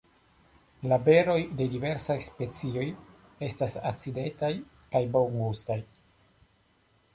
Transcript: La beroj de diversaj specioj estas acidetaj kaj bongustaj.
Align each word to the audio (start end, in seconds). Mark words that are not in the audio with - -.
La 0.91 0.97
beroj 1.09 1.35
de 1.59 1.67
diversaj 1.73 2.15
specioj 2.29 2.87
estas 3.49 3.77
acidetaj 3.91 4.53
kaj 4.97 5.05
bongustaj. 5.19 5.81